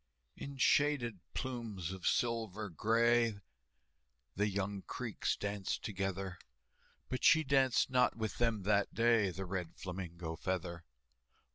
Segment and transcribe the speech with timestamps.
[0.35, 3.39] In shaded plumes of silver gray,
[4.35, 6.39] The young Creeks danced together,
[7.07, 10.85] But she danced not with them that day, The Red Flamingo Feather.